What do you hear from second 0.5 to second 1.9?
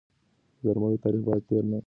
د درملو تاریخ باید تېر نه وي.